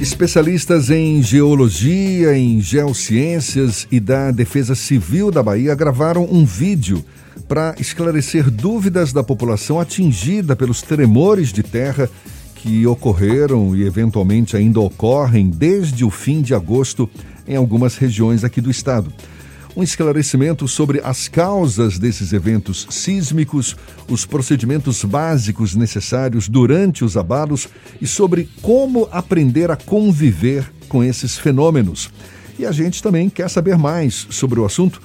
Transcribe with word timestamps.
Especialistas 0.00 0.90
em 0.90 1.22
geologia, 1.22 2.36
em 2.36 2.60
geociências 2.60 3.88
e 3.90 3.98
da 3.98 4.30
Defesa 4.30 4.74
Civil 4.74 5.30
da 5.30 5.42
Bahia 5.42 5.74
gravaram 5.74 6.28
um 6.30 6.44
vídeo 6.44 7.02
para 7.48 7.74
esclarecer 7.78 8.50
dúvidas 8.50 9.10
da 9.10 9.22
população 9.22 9.80
atingida 9.80 10.54
pelos 10.54 10.82
tremores 10.82 11.50
de 11.50 11.62
terra 11.62 12.10
que 12.56 12.86
ocorreram 12.86 13.74
e 13.74 13.84
eventualmente 13.84 14.54
ainda 14.54 14.80
ocorrem 14.80 15.48
desde 15.48 16.04
o 16.04 16.10
fim 16.10 16.42
de 16.42 16.54
agosto 16.54 17.08
em 17.48 17.56
algumas 17.56 17.96
regiões 17.96 18.44
aqui 18.44 18.60
do 18.60 18.70
estado 18.70 19.10
um 19.76 19.82
esclarecimento 19.82 20.66
sobre 20.66 21.00
as 21.04 21.28
causas 21.28 21.98
desses 21.98 22.32
eventos 22.32 22.86
sísmicos, 22.88 23.76
os 24.08 24.24
procedimentos 24.24 25.04
básicos 25.04 25.74
necessários 25.74 26.48
durante 26.48 27.04
os 27.04 27.16
abalos 27.16 27.68
e 28.00 28.06
sobre 28.06 28.48
como 28.62 29.06
aprender 29.12 29.70
a 29.70 29.76
conviver 29.76 30.72
com 30.88 31.04
esses 31.04 31.36
fenômenos. 31.36 32.10
E 32.58 32.64
a 32.64 32.72
gente 32.72 33.02
também 33.02 33.28
quer 33.28 33.50
saber 33.50 33.76
mais 33.76 34.26
sobre 34.30 34.58
o 34.58 34.64
assunto. 34.64 35.02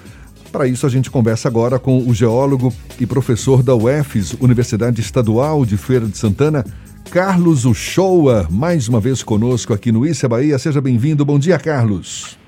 Para 0.53 0.67
isso, 0.67 0.85
a 0.85 0.89
gente 0.89 1.11
conversa 1.11 1.49
agora 1.49 1.77
com 1.77 2.07
o 2.07 2.13
geólogo 2.13 2.73
e 2.99 3.05
professor 3.05 3.61
da 3.61 3.75
UFES, 3.75 4.35
Universidade 4.39 5.01
Estadual 5.01 5.65
de 5.65 5.75
Feira 5.75 6.05
de 6.05 6.17
Santana, 6.17 6.65
Carlos 7.09 7.65
Uchoa, 7.65 8.47
mais 8.49 8.87
uma 8.87 9.01
vez 9.01 9.21
conosco 9.21 9.73
aqui 9.73 9.91
no 9.91 10.05
Issa 10.05 10.29
Bahia. 10.29 10.57
Seja 10.57 10.79
bem-vindo. 10.79 11.25
Bom 11.25 11.37
dia, 11.37 11.59
Carlos. 11.59 12.40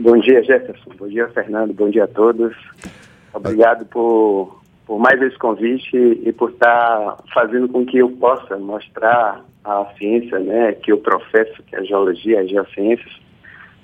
Bom 0.00 0.16
dia, 0.16 0.42
Jefferson. 0.42 0.92
Bom 0.98 1.08
dia, 1.08 1.28
Fernando. 1.28 1.74
Bom 1.74 1.90
dia 1.90 2.04
a 2.04 2.08
todos. 2.08 2.56
Obrigado 3.34 3.84
por, 3.84 4.58
por 4.86 4.98
mais 4.98 5.20
esse 5.20 5.36
convite 5.36 5.94
e 5.94 6.32
por 6.32 6.52
estar 6.52 7.18
fazendo 7.34 7.68
com 7.68 7.84
que 7.84 7.98
eu 7.98 8.10
possa 8.12 8.56
mostrar 8.56 9.44
a 9.62 9.84
ciência, 9.98 10.38
né, 10.38 10.72
que 10.72 10.90
eu 10.90 10.96
professo, 10.96 11.62
que 11.64 11.76
é 11.76 11.80
a 11.80 11.84
geologia, 11.84 12.40
as 12.40 12.48
geociências, 12.48 13.12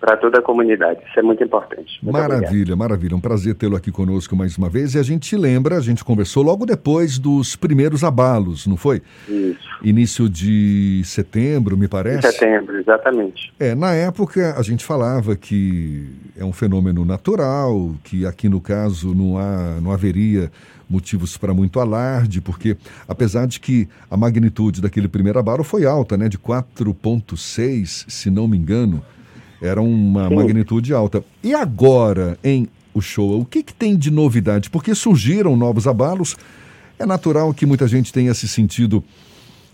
para 0.01 0.17
toda 0.17 0.39
a 0.39 0.43
comunidade. 0.43 1.01
Isso 1.09 1.19
é 1.19 1.23
muito 1.23 1.43
importante. 1.43 1.99
Muito 2.03 2.13
maravilha, 2.13 2.47
obrigado. 2.47 2.79
maravilha. 2.79 3.17
Um 3.17 3.21
prazer 3.21 3.55
tê-lo 3.55 3.77
aqui 3.77 3.91
conosco 3.91 4.37
mais 4.37 4.57
uma 4.57 4.69
vez. 4.69 4.95
E 4.95 4.99
a 4.99 5.03
gente 5.03 5.37
lembra, 5.37 5.77
a 5.77 5.81
gente 5.81 6.05
conversou 6.05 6.43
logo 6.43 6.67
depois 6.67 7.19
dos 7.19 7.57
primeiros 7.57 8.05
abalos, 8.05 8.67
não 8.67 8.77
foi? 8.77 9.03
Isso. 9.29 9.59
Início 9.83 10.29
de 10.29 11.03
setembro, 11.05 11.77
me 11.77 11.89
parece. 11.89 12.31
Setembro, 12.33 12.79
exatamente. 12.79 13.53
É, 13.59 13.75
na 13.75 13.93
época 13.95 14.55
a 14.57 14.63
gente 14.63 14.85
falava 14.85 15.37
que 15.37 16.07
é 16.37 16.45
um 16.45 16.53
fenômeno 16.53 17.05
natural, 17.05 17.95
que 18.05 18.27
aqui 18.27 18.49
no 18.49 18.61
caso 18.61 19.15
não, 19.15 19.39
há, 19.39 19.81
não 19.81 19.91
haveria 19.91 20.51
motivos 20.89 21.37
para 21.37 21.53
muito 21.53 21.81
alarde, 21.81 22.41
porque 22.41 22.77
apesar 23.09 23.47
de 23.47 23.59
que 23.59 23.89
a 24.11 24.17
magnitude 24.17 24.81
daquele 24.81 25.09
primeiro 25.09 25.39
abalo 25.39 25.65
foi 25.65 25.85
alta, 25.85 26.17
né, 26.17 26.29
de 26.29 26.39
4.6, 26.39 28.05
se 28.09 28.31
não 28.31 28.47
me 28.47 28.57
engano, 28.57 29.03
era 29.61 29.81
uma 29.81 30.29
Sim. 30.29 30.35
magnitude 30.35 30.93
alta. 30.93 31.25
E 31.43 31.55
agora, 31.55 32.39
em 32.43 32.69
Uchoa, 32.95 33.37
o 33.37 33.45
que, 33.45 33.63
que 33.63 33.75
tem 33.75 33.97
de 33.97 34.11
novidade? 34.11 34.71
Porque 34.71 34.95
surgiram 34.95 35.57
novos 35.57 35.87
abalos. 35.87 36.37
É 36.99 37.05
natural 37.05 37.53
que 37.53 37.67
muita 37.67 37.87
gente 37.87 38.13
tenha 38.13 38.33
se 38.33 38.49
sentido, 38.49 39.05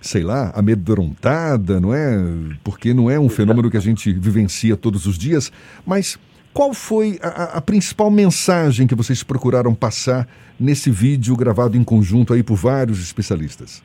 sei 0.00 0.22
lá, 0.22 0.53
amedrontada, 0.55 1.80
não 1.80 1.94
é? 1.94 2.16
Porque 2.64 2.92
não 2.92 3.10
é 3.10 3.19
um 3.19 3.28
fenômeno 3.28 3.70
que 3.70 3.77
a 3.77 3.80
gente 3.80 4.12
vivencia 4.12 4.77
todos 4.77 5.06
os 5.06 5.16
dias. 5.16 5.53
Mas 5.86 6.19
qual 6.53 6.75
foi 6.75 7.19
a, 7.22 7.58
a 7.58 7.60
principal 7.60 8.10
mensagem 8.10 8.86
que 8.86 8.94
vocês 8.94 9.22
procuraram 9.22 9.75
passar 9.75 10.28
nesse 10.58 10.91
vídeo 10.91 11.36
gravado 11.36 11.77
em 11.77 11.84
conjunto 11.84 12.33
aí 12.34 12.42
por 12.42 12.56
vários 12.56 13.00
especialistas? 13.00 13.83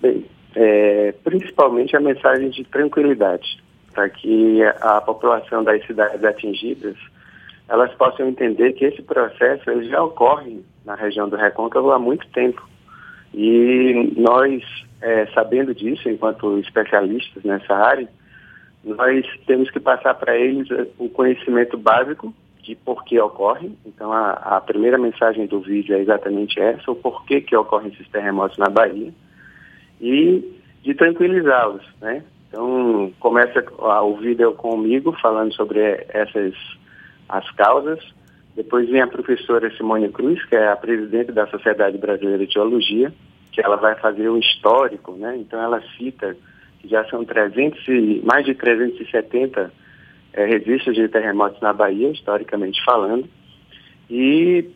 Bem, 0.00 0.24
é, 0.54 1.12
principalmente 1.24 1.96
a 1.96 2.00
mensagem 2.00 2.50
de 2.50 2.64
tranquilidade 2.64 3.61
para 3.92 4.08
que 4.08 4.62
a 4.80 5.00
população 5.00 5.62
das 5.62 5.84
cidades 5.86 6.22
atingidas 6.24 6.96
elas 7.68 7.92
possam 7.94 8.28
entender 8.28 8.72
que 8.74 8.84
esse 8.84 9.02
processo 9.02 9.70
ele 9.70 9.88
já 9.88 10.02
ocorre 10.02 10.62
na 10.84 10.94
região 10.94 11.28
do 11.28 11.36
Recôncavo 11.36 11.90
há 11.92 11.98
muito 11.98 12.26
tempo. 12.28 12.68
E 13.32 14.12
nós, 14.16 14.62
é, 15.00 15.26
sabendo 15.26 15.74
disso, 15.74 16.08
enquanto 16.08 16.58
especialistas 16.58 17.42
nessa 17.44 17.74
área, 17.74 18.08
nós 18.84 19.24
temos 19.46 19.70
que 19.70 19.80
passar 19.80 20.14
para 20.14 20.36
eles 20.36 20.68
o 20.98 21.08
conhecimento 21.08 21.78
básico 21.78 22.34
de 22.62 22.74
por 22.74 23.04
que 23.04 23.18
ocorre. 23.18 23.72
Então, 23.86 24.12
a, 24.12 24.32
a, 24.32 24.60
primeira 24.60 24.98
mensagem 24.98 25.46
do 25.46 25.60
vídeo 25.60 25.96
é 25.96 26.00
exatamente 26.00 26.60
essa, 26.60 26.90
o 26.90 26.96
porquê 26.96 27.40
que 27.40 27.56
ocorrem 27.56 27.92
esses 27.92 28.08
terremotos 28.08 28.58
na 28.58 28.68
Bahia, 28.68 29.12
e 30.00 30.60
de 30.82 30.94
tranquilizá-los, 30.94 31.82
né? 32.00 32.22
Então, 32.52 33.10
começa 33.18 33.64
o 33.78 34.14
vídeo 34.18 34.52
comigo, 34.52 35.16
falando 35.22 35.54
sobre 35.54 35.80
essas 36.10 36.52
as 37.26 37.50
causas. 37.52 37.98
Depois 38.54 38.86
vem 38.90 39.00
a 39.00 39.06
professora 39.06 39.74
Simone 39.74 40.10
Cruz, 40.10 40.44
que 40.44 40.54
é 40.54 40.68
a 40.68 40.76
presidente 40.76 41.32
da 41.32 41.46
Sociedade 41.46 41.96
Brasileira 41.96 42.46
de 42.46 42.52
Geologia, 42.52 43.10
que 43.52 43.64
ela 43.64 43.76
vai 43.76 43.94
fazer 43.94 44.28
um 44.28 44.36
histórico, 44.36 45.12
né? 45.12 45.34
Então, 45.38 45.62
ela 45.62 45.82
cita 45.96 46.36
que 46.80 46.88
já 46.88 47.02
são 47.08 47.24
300 47.24 47.88
e, 47.88 48.20
mais 48.22 48.44
de 48.44 48.54
370 48.54 49.72
é, 50.34 50.44
registros 50.44 50.94
de 50.94 51.08
terremotos 51.08 51.58
na 51.62 51.72
Bahia, 51.72 52.10
historicamente 52.10 52.84
falando. 52.84 53.26
E 54.10 54.68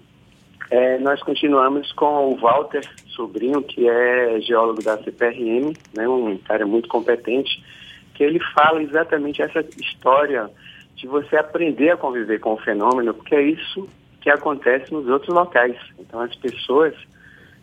é, 0.70 0.98
nós 0.98 1.22
continuamos 1.22 1.92
com 1.92 2.32
o 2.32 2.36
Walter 2.36 2.88
Sobrinho, 3.16 3.62
que 3.62 3.88
é 3.88 4.40
geólogo 4.40 4.82
da 4.82 5.02
CPRM, 5.02 5.72
né, 5.94 6.08
um 6.08 6.36
cara 6.38 6.66
muito 6.66 6.88
competente, 6.88 7.62
que 8.14 8.22
ele 8.22 8.38
fala 8.54 8.82
exatamente 8.82 9.42
essa 9.42 9.60
história 9.80 10.50
de 10.94 11.06
você 11.06 11.36
aprender 11.36 11.90
a 11.90 11.96
conviver 11.96 12.38
com 12.40 12.54
o 12.54 12.58
fenômeno, 12.58 13.12
porque 13.12 13.34
é 13.34 13.42
isso 13.42 13.88
que 14.20 14.30
acontece 14.30 14.92
nos 14.92 15.06
outros 15.08 15.34
locais. 15.34 15.76
Então, 15.98 16.20
as 16.20 16.34
pessoas, 16.36 16.94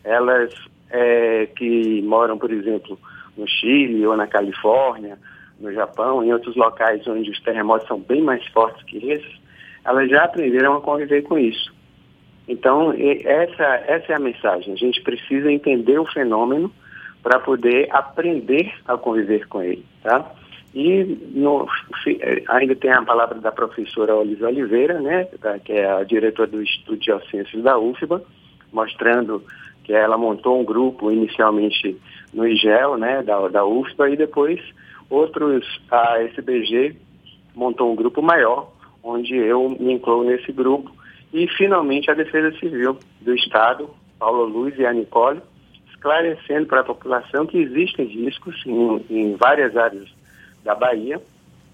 elas 0.03 0.53
é, 0.89 1.47
que 1.47 2.01
moram, 2.03 2.37
por 2.37 2.51
exemplo, 2.51 2.97
no 3.35 3.47
Chile 3.47 4.05
ou 4.05 4.15
na 4.15 4.27
Califórnia, 4.27 5.17
no 5.59 5.73
Japão, 5.73 6.23
em 6.23 6.31
outros 6.31 6.55
locais 6.55 7.05
onde 7.07 7.29
os 7.29 7.39
terremotos 7.41 7.87
são 7.87 7.99
bem 7.99 8.21
mais 8.21 8.45
fortes 8.47 8.83
que 8.83 8.97
esses, 9.09 9.41
elas 9.83 10.09
já 10.09 10.23
aprenderam 10.23 10.77
a 10.77 10.81
conviver 10.81 11.23
com 11.23 11.37
isso. 11.37 11.73
Então, 12.47 12.93
essa, 12.93 13.63
essa 13.87 14.11
é 14.11 14.15
a 14.15 14.19
mensagem. 14.19 14.73
A 14.73 14.77
gente 14.77 15.01
precisa 15.01 15.51
entender 15.51 15.97
o 15.97 16.05
fenômeno 16.05 16.71
para 17.21 17.39
poder 17.39 17.87
aprender 17.91 18.73
a 18.85 18.97
conviver 18.97 19.47
com 19.47 19.61
ele, 19.61 19.85
tá? 20.01 20.29
E 20.75 21.03
no, 21.33 21.67
ainda 22.49 22.75
tem 22.75 22.91
a 22.91 23.03
palavra 23.03 23.39
da 23.39 23.51
professora 23.51 24.15
Olivia 24.15 24.47
Oliveira, 24.47 24.99
né, 24.99 25.27
que 25.63 25.71
é 25.71 25.89
a 25.89 26.03
diretora 26.03 26.49
do 26.49 26.63
Instituto 26.63 26.97
de 26.97 27.05
Geociências 27.05 27.63
da 27.63 27.77
UFBA, 27.77 28.23
mostrando 28.71 29.43
que 29.83 29.93
ela 29.93 30.17
montou 30.17 30.59
um 30.59 30.65
grupo 30.65 31.11
inicialmente 31.11 31.95
no 32.33 32.47
IGEL, 32.47 32.97
né, 32.97 33.21
da, 33.21 33.47
da 33.49 33.65
UFBA, 33.65 34.09
e 34.09 34.17
depois 34.17 34.59
outros, 35.09 35.63
a 35.91 36.23
SBG 36.23 36.95
montou 37.53 37.91
um 37.91 37.95
grupo 37.95 38.21
maior, 38.21 38.71
onde 39.03 39.35
eu 39.35 39.69
me 39.69 39.93
incluo 39.93 40.23
nesse 40.23 40.51
grupo, 40.51 40.91
e, 41.33 41.47
finalmente, 41.47 42.11
a 42.11 42.13
Defesa 42.13 42.55
Civil 42.59 42.97
do 43.21 43.33
Estado, 43.33 43.89
Paulo 44.19 44.45
Luz 44.45 44.77
e 44.77 44.85
a 44.85 44.93
Nicole, 44.93 45.41
esclarecendo 45.89 46.67
para 46.67 46.81
a 46.81 46.85
população 46.85 47.47
que 47.47 47.57
existem 47.57 48.05
riscos 48.05 48.55
em, 48.67 49.05
em 49.09 49.35
várias 49.35 49.75
áreas 49.75 50.07
da 50.63 50.75
Bahia 50.75 51.19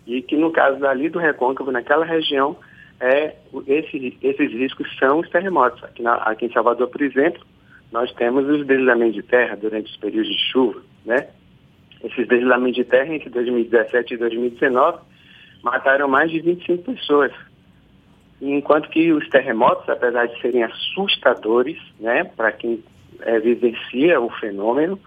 e 0.08 0.22
que, 0.22 0.38
no 0.38 0.50
caso 0.52 0.80
dali 0.80 1.10
do 1.10 1.20
Recôncavo, 1.20 1.72
naquela 1.72 2.06
região, 2.06 2.56
é, 3.02 3.36
esse, 3.68 4.18
esses 4.22 4.52
riscos 4.52 4.88
são 4.98 5.20
os 5.20 5.30
terremotos. 5.30 5.84
Aqui, 5.84 6.02
na, 6.02 6.16
aqui 6.16 6.46
em 6.46 6.54
Salvador, 6.54 6.88
por 6.88 7.02
exemplo, 7.02 7.44
nós 7.92 8.12
temos 8.14 8.48
os 8.48 8.66
deslizamentos 8.66 9.16
de 9.16 9.24
terra 9.24 9.58
durante 9.58 9.92
os 9.92 9.98
períodos 9.98 10.32
de 10.32 10.52
chuva, 10.52 10.82
né? 11.06 11.28
Esses 12.02 12.28
deslizamentos 12.28 12.76
de 12.76 12.86
terra 12.86 13.14
entre 13.14 13.30
2017 13.30 14.14
e 14.14 14.18
2019 14.18 15.00
mataram 15.62 16.08
mais 16.08 16.32
de 16.32 16.40
25 16.40 16.94
pessoas 16.94 17.34
enquanto 18.42 18.90
que 18.90 19.12
os 19.12 19.28
terremotos, 19.30 19.88
apesar 19.90 20.28
de 20.28 20.40
serem 20.42 20.64
assustadores, 20.64 21.78
né, 22.00 22.24
para 22.24 22.52
quem 22.52 22.84
é, 23.22 23.40
vivencia 23.40 24.20
o 24.20 24.30
fenômeno, 24.30 25.00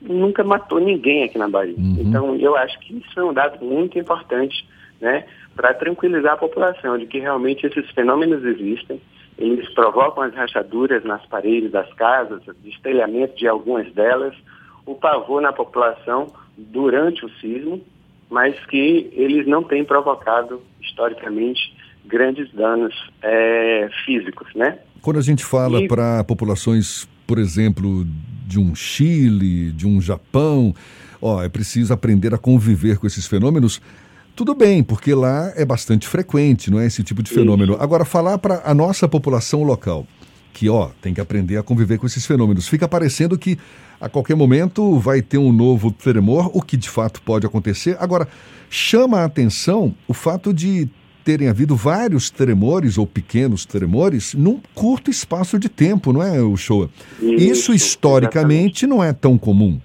nunca 0.00 0.42
matou 0.42 0.80
ninguém 0.80 1.24
aqui 1.24 1.36
na 1.36 1.48
Bahia. 1.48 1.74
Uhum. 1.76 1.96
Então, 2.00 2.36
eu 2.36 2.56
acho 2.56 2.78
que 2.80 2.96
isso 2.96 3.20
é 3.20 3.24
um 3.24 3.34
dado 3.34 3.62
muito 3.64 3.98
importante, 3.98 4.66
né, 5.00 5.24
para 5.54 5.74
tranquilizar 5.74 6.34
a 6.34 6.38
população 6.38 6.96
de 6.96 7.06
que 7.06 7.18
realmente 7.18 7.66
esses 7.66 7.90
fenômenos 7.90 8.44
existem, 8.44 9.00
eles 9.38 9.68
provocam 9.74 10.22
as 10.22 10.34
rachaduras 10.34 11.02
nas 11.04 11.24
paredes 11.26 11.70
das 11.70 11.90
casas, 11.94 12.42
destelhamento 12.62 13.36
de 13.36 13.48
algumas 13.48 13.90
delas, 13.92 14.34
o 14.84 14.94
pavor 14.94 15.40
na 15.40 15.52
população 15.52 16.26
durante 16.56 17.24
o 17.24 17.30
sismo, 17.40 17.80
mas 18.28 18.58
que 18.66 19.10
eles 19.12 19.46
não 19.46 19.62
têm 19.62 19.84
provocado, 19.84 20.62
historicamente, 20.80 21.74
grandes 22.10 22.52
danos 22.52 22.94
é, 23.22 23.88
físicos, 24.04 24.48
né? 24.54 24.78
Quando 25.00 25.18
a 25.18 25.22
gente 25.22 25.44
fala 25.44 25.80
e... 25.80 25.88
para 25.88 26.22
populações, 26.24 27.08
por 27.26 27.38
exemplo, 27.38 28.06
de 28.46 28.58
um 28.58 28.74
Chile, 28.74 29.70
de 29.70 29.86
um 29.86 30.00
Japão, 30.00 30.74
ó, 31.22 31.42
é 31.42 31.48
preciso 31.48 31.92
aprender 31.92 32.34
a 32.34 32.38
conviver 32.38 32.98
com 32.98 33.06
esses 33.06 33.26
fenômenos. 33.26 33.80
Tudo 34.36 34.54
bem, 34.54 34.82
porque 34.82 35.14
lá 35.14 35.52
é 35.56 35.64
bastante 35.64 36.06
frequente, 36.06 36.70
não 36.70 36.80
é 36.80 36.86
esse 36.86 37.02
tipo 37.02 37.22
de 37.22 37.30
fenômeno. 37.30 37.74
Isso. 37.74 37.82
Agora, 37.82 38.04
falar 38.04 38.38
para 38.38 38.62
a 38.64 38.74
nossa 38.74 39.08
população 39.08 39.62
local 39.62 40.06
que, 40.52 40.68
ó, 40.68 40.90
tem 41.00 41.14
que 41.14 41.20
aprender 41.20 41.56
a 41.56 41.62
conviver 41.62 41.98
com 41.98 42.06
esses 42.06 42.26
fenômenos. 42.26 42.68
Fica 42.68 42.88
parecendo 42.88 43.38
que 43.38 43.58
a 44.00 44.08
qualquer 44.08 44.34
momento 44.34 44.98
vai 44.98 45.22
ter 45.22 45.38
um 45.38 45.52
novo 45.52 45.90
tremor, 45.90 46.50
o 46.54 46.62
que 46.62 46.76
de 46.76 46.88
fato 46.88 47.22
pode 47.22 47.46
acontecer. 47.46 47.96
Agora, 48.00 48.26
chama 48.68 49.20
a 49.20 49.24
atenção 49.24 49.94
o 50.08 50.14
fato 50.14 50.52
de 50.52 50.88
terem 51.24 51.48
havido 51.48 51.76
vários 51.76 52.30
tremores 52.30 52.98
ou 52.98 53.06
pequenos 53.06 53.64
tremores 53.64 54.34
num 54.34 54.60
curto 54.74 55.10
espaço 55.10 55.58
de 55.58 55.68
tempo, 55.68 56.12
não 56.12 56.22
é, 56.22 56.40
o 56.40 56.56
show? 56.56 56.88
Isso, 57.20 57.34
Isso 57.36 57.74
historicamente 57.74 58.84
exatamente. 58.84 58.86
não 58.86 59.04
é 59.04 59.12
tão 59.12 59.38
comum. 59.38 59.80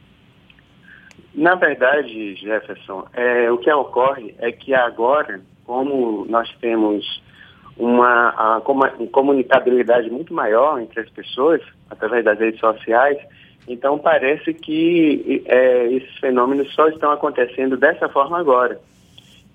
Na 1.33 1.55
verdade, 1.55 2.35
Jefferson, 2.35 3.05
é, 3.13 3.51
o 3.51 3.57
que 3.57 3.71
ocorre 3.71 4.33
é 4.39 4.51
que 4.51 4.73
agora, 4.73 5.41
como 5.65 6.25
nós 6.29 6.49
temos 6.61 7.21
uma, 7.77 8.61
uma 8.65 8.89
comunicabilidade 9.11 10.09
muito 10.09 10.33
maior 10.33 10.79
entre 10.79 11.01
as 11.01 11.09
pessoas, 11.09 11.61
através 11.89 12.23
das 12.23 12.39
redes 12.39 12.59
sociais, 12.59 13.17
então 13.67 13.97
parece 13.97 14.53
que 14.53 15.43
é, 15.45 15.87
esses 15.91 16.17
fenômenos 16.19 16.73
só 16.73 16.87
estão 16.87 17.11
acontecendo 17.11 17.75
dessa 17.75 18.07
forma 18.07 18.39
agora. 18.39 18.79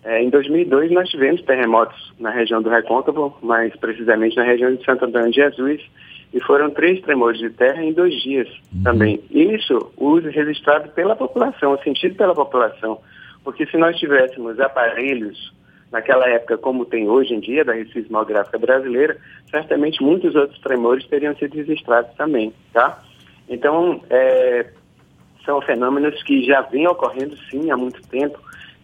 É, 0.03 0.23
em 0.23 0.31
2002 0.31 0.91
nós 0.93 1.09
tivemos 1.11 1.43
terremotos 1.43 2.13
na 2.19 2.31
região 2.31 2.63
do 2.63 2.71
Recôncavo, 2.71 3.37
mais 3.43 3.75
precisamente 3.77 4.37
na 4.37 4.45
região 4.45 4.75
de 4.75 4.85
Santo 4.85 5.05
Antônio 5.05 5.31
de 5.31 5.37
Jesus, 5.37 5.83
e 6.33 6.41
foram 6.41 6.71
três 6.71 7.01
tremores 7.03 7.39
de 7.39 7.51
terra 7.51 7.83
em 7.83 7.93
dois 7.93 8.15
dias 8.23 8.49
uhum. 8.73 8.83
também. 8.83 9.21
Isso 9.31 9.93
uso 9.97 10.29
registrado 10.31 10.89
pela 10.91 11.17
população, 11.17 11.77
sentido 11.83 12.15
pela 12.15 12.35
população, 12.35 12.99
porque 13.45 13.67
se 13.67 13.77
nós 13.77 13.99
tivéssemos 13.99 14.59
aparelhos 14.59 15.53
naquela 15.93 16.29
época 16.29 16.57
como 16.57 16.85
tem 16.85 17.09
hoje 17.09 17.35
em 17.35 17.41
dia 17.41 17.65
da 17.65 17.75
rede 17.75 17.93
sismográfica 17.93 18.59
brasileira, 18.59 19.17
certamente 19.51 20.03
muitos 20.03 20.35
outros 20.35 20.59
tremores 20.61 21.07
teriam 21.09 21.35
sido 21.37 21.55
registrados 21.57 22.15
também, 22.17 22.53
tá? 22.73 23.03
Então, 23.49 24.01
é, 24.09 24.67
são 25.45 25.61
fenômenos 25.61 26.23
que 26.23 26.45
já 26.45 26.63
vêm 26.63 26.87
ocorrendo 26.87 27.37
sim 27.51 27.71
há 27.71 27.77
muito 27.77 28.01
tempo 28.09 28.39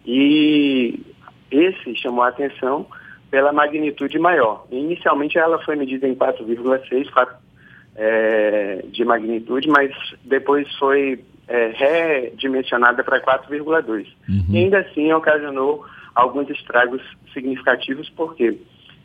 e 0.06 1.00
esse 1.50 1.96
chamou 1.96 2.22
a 2.22 2.28
atenção 2.28 2.86
pela 3.30 3.52
magnitude 3.52 4.18
maior. 4.18 4.66
Inicialmente 4.70 5.38
ela 5.38 5.58
foi 5.64 5.76
medida 5.76 6.06
em 6.06 6.14
4,6 6.14 7.28
é, 7.96 8.84
de 8.88 9.04
magnitude, 9.04 9.68
mas 9.68 9.90
depois 10.24 10.72
foi 10.76 11.24
é, 11.48 11.72
redimensionada 11.74 13.02
para 13.02 13.20
4,2. 13.20 14.06
Uhum. 14.28 14.44
E 14.50 14.58
ainda 14.58 14.78
assim 14.78 15.12
ocasionou 15.12 15.84
alguns 16.14 16.48
estragos 16.50 17.02
significativos, 17.32 18.08
porque, 18.10 18.58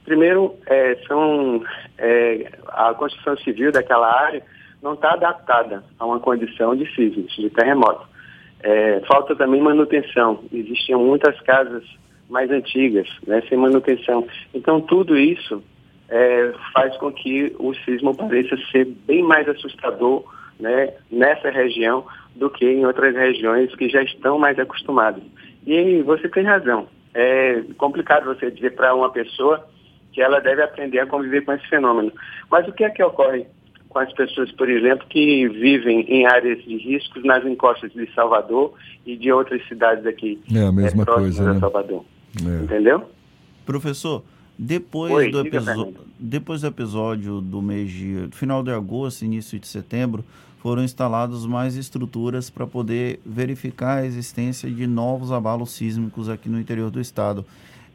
primeiro, 0.06 0.56
é, 0.66 0.96
são, 1.08 1.64
é, 1.98 2.52
a 2.70 2.94
construção 2.94 3.38
civil 3.38 3.72
daquela 3.72 4.08
área 4.08 4.44
não 4.82 4.94
está 4.94 5.14
adaptada 5.14 5.84
a 6.00 6.06
uma 6.06 6.20
condição 6.20 6.76
de 6.76 6.86
sismos, 6.96 7.34
de 7.36 7.50
terremoto. 7.50 8.08
É, 8.64 9.02
falta 9.08 9.36
também 9.36 9.62
manutenção. 9.62 10.44
Existiam 10.52 11.04
muitas 11.04 11.40
casas 11.42 11.84
mais 12.30 12.50
antigas, 12.50 13.08
né, 13.28 13.42
sem 13.50 13.58
manutenção. 13.58 14.26
Então, 14.54 14.80
tudo 14.80 15.18
isso 15.18 15.62
é, 16.10 16.54
faz 16.74 16.96
com 16.98 17.12
que 17.12 17.56
o 17.60 17.74
sismo 17.74 18.16
pareça 18.16 18.56
ser 18.72 18.86
bem 18.86 19.24
mais 19.24 19.48
assustador 19.50 20.24
né, 20.60 20.94
nessa 21.12 21.50
região 21.50 22.06
do 22.36 22.50
que 22.50 22.66
em 22.66 22.86
outras 22.86 23.16
regiões 23.16 23.76
que 23.76 23.90
já 23.90 24.02
estão 24.04 24.38
mais 24.38 24.58
acostumadas. 24.58 25.24
E 25.66 26.02
você 26.04 26.30
tem 26.30 26.44
razão. 26.44 26.88
É 27.14 27.62
complicado 27.78 28.26
você 28.26 28.50
dizer 28.50 28.76
para 28.76 28.96
uma 28.96 29.12
pessoa 29.12 29.68
que 30.14 30.22
ela 30.22 30.40
deve 30.40 30.62
aprender 30.62 31.00
a 31.00 31.08
conviver 31.08 31.42
com 31.42 31.54
esse 31.54 31.68
fenômeno. 31.68 32.12
Mas 32.50 32.68
o 32.68 32.72
que 32.72 32.84
é 32.84 32.90
que 32.90 33.04
ocorre 33.04 33.46
com 33.92 34.00
as 34.00 34.12
pessoas, 34.14 34.52
por 34.54 34.70
exemplo, 34.70 35.06
que 35.10 35.48
vivem 35.50 36.02
em 36.08 36.26
áreas 36.26 36.64
de 36.64 36.78
riscos 36.78 37.24
nas 37.26 37.46
encostas 37.46 37.92
de 37.92 38.10
Salvador 38.14 38.74
e 39.06 39.18
de 39.18 39.32
outras 39.32 39.66
cidades 39.68 40.06
aqui 40.06 40.40
é 40.54 40.66
a 40.66 40.72
mesma 40.72 41.04
é, 41.04 41.06
coisa, 41.06 41.54
né? 41.54 41.60
Salvador? 41.60 42.06
É. 42.40 42.64
Entendeu? 42.64 43.04
Professor, 43.66 44.24
depois, 44.58 45.12
Oi, 45.12 45.32
do 45.32 45.44
depois 46.18 46.62
do 46.62 46.68
episódio 46.68 47.42
do 47.42 47.62
mês 47.62 47.92
de 47.92 48.30
final 48.32 48.64
de 48.64 48.72
agosto, 48.72 49.26
início 49.26 49.60
de 49.60 49.68
setembro, 49.68 50.24
foram 50.60 50.84
instaladas 50.84 51.46
mais 51.46 51.76
estruturas 51.76 52.50
para 52.50 52.66
poder 52.66 53.20
verificar 53.26 53.98
a 53.98 54.06
existência 54.06 54.70
de 54.70 54.88
novos 54.88 55.32
abalos 55.32 55.72
sísmicos 55.72 56.30
aqui 56.30 56.48
no 56.48 56.60
interior 56.60 56.90
do 56.90 57.02
estado. 57.02 57.46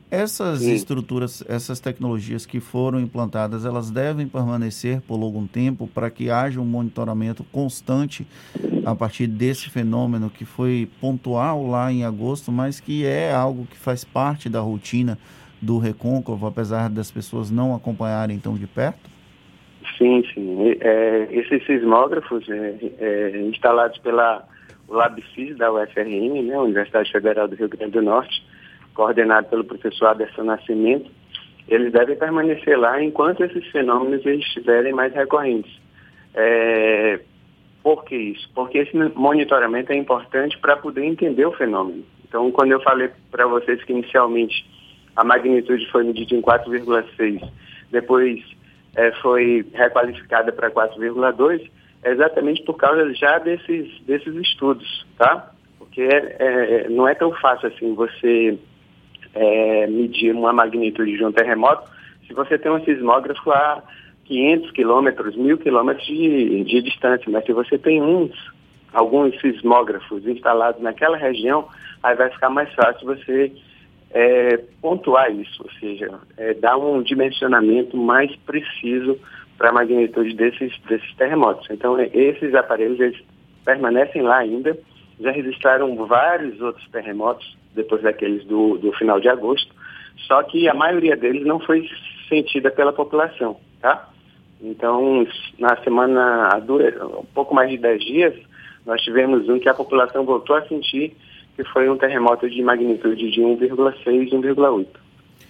Essas 0.09 0.61
Sim. 0.61 0.73
estruturas, 0.73 1.43
essas 1.49 1.81
tecnologias 1.81 2.47
que 2.47 2.61
foram 2.61 3.01
implantadas, 3.01 3.65
elas 3.65 3.91
devem 3.91 4.29
permanecer 4.29 5.01
por 5.01 5.21
algum 5.21 5.47
tempo 5.47 5.89
para 5.89 6.11
que 6.11 6.31
haja 6.31 6.61
um 6.61 6.65
monitoramento 6.65 7.43
constante 7.51 8.25
a 8.85 8.95
partir 8.95 9.27
desse 9.27 9.69
fenômeno 9.69 10.31
que 10.31 10.45
foi 10.45 10.89
pontual 11.01 11.67
lá 11.67 11.91
em 11.91 12.05
agosto, 12.05 12.53
mas 12.53 12.79
que 12.79 13.05
é 13.05 13.33
algo 13.33 13.67
que 13.67 13.77
faz 13.77 14.05
parte 14.05 14.49
da 14.49 14.61
rotina 14.61 15.19
do 15.61 15.79
recôncavo, 15.79 16.47
apesar 16.47 16.89
das 16.89 17.11
pessoas 17.11 17.51
não 17.51 17.75
acompanharem 17.75 18.39
tão 18.39 18.55
de 18.55 18.67
perto? 18.69 19.11
Sim, 19.99 20.23
sim. 20.33 20.77
É, 20.81 21.29
esses 21.33 21.67
sismógrafos 21.67 22.49
é, 22.49 22.77
é, 23.01 23.41
instalados 23.49 23.99
pela 23.99 24.47
LabSIS 24.89 25.57
da 25.57 25.73
UFRN, 25.73 26.43
né, 26.43 26.59
Universidade 26.59 27.11
Federal 27.11 27.49
do 27.49 27.57
Rio 27.57 27.69
Grande 27.69 27.93
do 27.93 28.03
Norte, 28.03 28.46
coordenado 28.97 29.49
pelo 29.49 29.65
professor 29.65 30.07
Aderson 30.07 30.43
Nascimento, 30.43 31.11
eles 31.69 31.93
devem 31.93 32.17
permanecer 32.17 32.79
lá 32.79 33.01
enquanto 33.03 33.45
esses 33.45 33.65
fenômenos 33.67 34.25
estiverem 34.25 34.93
mais 34.93 35.13
recorrentes. 35.13 35.73
É, 36.35 37.21
por 37.83 38.05
que 38.05 38.17
isso? 38.17 38.49
Porque 38.55 38.79
esse 38.79 38.97
monitoramento 38.97 39.93
é 39.93 39.97
importante 39.97 40.59
para 40.59 40.77
poder 40.77 41.05
entender 41.05 41.47
o 41.47 41.53
fenômeno. 41.53 42.05
Então, 42.27 42.51
quando 42.51 42.73
eu 42.73 42.81
falei 42.81 43.11
para 43.31 43.47
vocês 43.47 43.83
que 43.85 43.93
inicialmente 43.93 44.69
a 45.15 45.23
magnitude 45.23 45.89
foi 45.91 46.05
medida 46.05 46.35
em 46.35 46.43
4,6, 46.43 47.49
depois 47.91 48.43
é, 48.97 49.13
foi 49.23 49.65
requalificada 49.73 50.53
para 50.53 50.71
4,2, 50.71 51.71
é 52.03 52.11
exatamente 52.11 52.63
por 52.63 52.75
causa 52.75 53.13
já 53.15 53.39
desses, 53.39 54.01
desses 54.03 54.35
estudos, 54.37 55.07
tá? 55.19 55.51
Porque 55.79 56.03
é, 56.03 56.37
é, 56.39 56.89
não 56.89 57.09
é 57.09 57.15
tão 57.15 57.33
fácil 57.33 57.69
assim 57.69 57.95
você 57.95 58.59
é, 59.37 59.87
medir 59.87 60.35
uma 60.35 60.53
magnitude 60.53 61.17
de 61.17 61.25
um 61.25 61.31
terremoto 61.31 61.89
se 62.27 62.35
você 62.35 62.59
tem 62.59 62.71
um 62.71 62.85
sismógrafo 62.85 63.51
a 63.51 63.83
500 64.25 64.71
quilômetros, 64.73 65.37
mil 65.37 65.57
quilômetros 65.59 66.05
de, 66.07 66.65
de 66.65 66.83
distância, 66.83 67.31
mas 67.31 67.45
se 67.45 67.53
você 67.53 67.79
tem 67.79 68.03
uns, 68.03 68.33
alguns 68.93 69.39
sismógrafos 69.41 70.27
instalados 70.27 70.83
naquela 70.83 71.17
região, 71.17 71.69
aí 72.03 72.17
vai 72.17 72.31
ficar 72.31 72.51
mais 72.51 72.73
fácil 72.75 73.07
você 73.07 73.53
é, 74.11 74.57
pontuar 74.81 75.31
isso, 75.31 75.63
ou 75.63 75.71
seja, 75.79 76.11
é, 76.37 76.55
dar 76.55 76.77
um 76.77 77.03
dimensionamento 77.03 77.97
mais 77.97 78.35
preciso 78.45 79.19
para 79.57 79.71
a 79.71 79.73
magnitude 79.73 80.35
desses, 80.35 80.77
desses 80.89 81.15
terremotos. 81.15 81.69
Então, 81.71 81.99
é, 81.99 82.11
esses 82.13 82.55
aparelhos 82.55 82.99
eles 82.99 83.23
permanecem 83.65 84.23
lá 84.23 84.39
ainda, 84.39 84.77
já 85.21 85.31
registraram 85.31 85.95
vários 86.07 86.61
outros 86.61 86.87
terremotos 86.91 87.57
depois 87.77 88.03
daqueles 88.03 88.45
do, 88.45 88.79
do 88.79 88.93
final 88.93 89.21
de 89.21 89.29
agosto, 89.29 89.73
só 90.27 90.43
que 90.43 90.69
a 90.69 90.75
maioria 90.75 91.17
deles 91.17 91.47
não 91.47 91.61
foi 91.61 91.89
sentida 92.29 92.71
pela 92.71 92.93
população, 92.93 93.57
tá? 93.81 94.09
Então, 94.61 95.27
na 95.59 95.77
semana, 95.85 96.49
há 96.49 96.57
um 96.57 97.27
pouco 97.35 97.55
mais 97.55 97.71
de 97.71 97.77
10 97.77 98.05
dias, 98.05 98.35
nós 98.85 99.03
tivemos 99.03 99.49
um 99.49 99.59
que 99.59 99.69
a 99.69 99.75
população 99.75 100.25
voltou 100.25 100.57
a 100.57 100.67
sentir 100.67 101.15
que 101.55 101.65
foi 101.65 101.89
um 101.89 101.97
terremoto 101.97 102.49
de 102.49 102.63
magnitude 102.63 103.31
de 103.31 103.41
1,6, 103.41 104.31
1,8. 104.31 104.87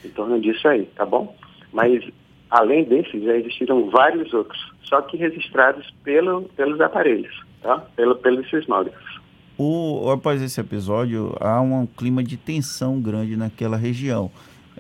Em 0.05 0.09
torno 0.11 0.41
disso 0.41 0.67
aí, 0.69 0.85
tá 0.95 1.05
bom? 1.05 1.37
Mas, 1.73 2.03
além 2.51 2.85
desses, 2.85 3.23
já 3.23 3.37
existiram 3.37 3.91
vários 3.91 4.33
outros, 4.33 4.73
só 4.83 5.03
que 5.03 5.17
registrados 5.17 5.93
pelo, 6.05 6.43
pelos 6.57 6.81
aparelhos, 6.81 7.35
tá? 7.61 7.79
Pelo, 7.97 8.15
pelos 8.17 8.49
sismógrafos. 8.49 9.16
O, 9.59 10.11
após 10.11 10.43
esse 10.43 10.61
episódio, 10.61 11.35
há 11.41 11.61
um 11.61 11.87
clima 11.87 12.23
de 12.23 12.37
tensão 12.37 13.01
grande 13.01 13.37
naquela 13.37 13.77
região. 13.77 14.31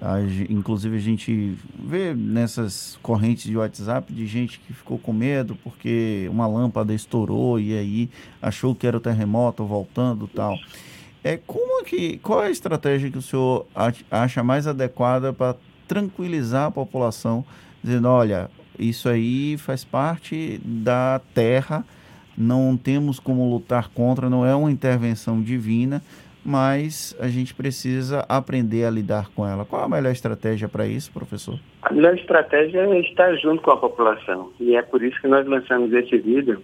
A, 0.00 0.20
inclusive 0.50 0.96
a 0.96 1.00
gente 1.00 1.56
vê 1.82 2.12
nessas 2.14 2.98
correntes 3.02 3.44
de 3.44 3.56
WhatsApp 3.56 4.12
de 4.12 4.26
gente 4.26 4.60
que 4.60 4.74
ficou 4.74 4.98
com 4.98 5.10
medo 5.10 5.56
porque 5.64 6.28
uma 6.30 6.46
lâmpada 6.46 6.92
estourou 6.92 7.58
e 7.58 7.72
aí 7.72 8.10
achou 8.42 8.74
que 8.74 8.86
era 8.86 8.98
o 8.98 9.00
terremoto 9.00 9.64
voltando 9.64 10.28
tal. 10.28 10.58
É, 11.24 11.38
como 11.46 11.82
que, 11.82 12.18
qual 12.18 12.44
é 12.44 12.48
a 12.48 12.50
estratégia 12.50 13.10
que 13.10 13.18
o 13.18 13.22
senhor 13.22 13.66
acha 14.10 14.42
mais 14.42 14.66
adequada 14.66 15.32
para 15.32 15.56
tranquilizar 15.88 16.66
a 16.66 16.70
população, 16.70 17.44
dizendo, 17.82 18.08
olha, 18.08 18.50
isso 18.78 19.08
aí 19.08 19.56
faz 19.56 19.82
parte 19.82 20.60
da 20.62 21.20
terra, 21.34 21.84
não 22.36 22.76
temos 22.76 23.18
como 23.18 23.48
lutar 23.48 23.88
contra, 23.88 24.28
não 24.28 24.44
é 24.44 24.54
uma 24.54 24.70
intervenção 24.70 25.40
divina, 25.40 26.02
mas 26.44 27.16
a 27.18 27.26
gente 27.26 27.52
precisa 27.54 28.24
aprender 28.28 28.84
a 28.84 28.90
lidar 28.90 29.28
com 29.34 29.46
ela. 29.46 29.64
Qual 29.64 29.82
a 29.82 29.88
melhor 29.88 30.12
estratégia 30.12 30.68
para 30.68 30.86
isso, 30.86 31.12
professor? 31.12 31.58
A 31.82 31.92
melhor 31.92 32.14
estratégia 32.14 32.80
é 32.80 33.00
estar 33.00 33.34
junto 33.36 33.62
com 33.62 33.72
a 33.72 33.76
população. 33.76 34.52
E 34.60 34.76
é 34.76 34.82
por 34.82 35.02
isso 35.02 35.20
que 35.20 35.26
nós 35.26 35.44
lançamos 35.46 35.92
esse 35.92 36.16
vídeo 36.18 36.62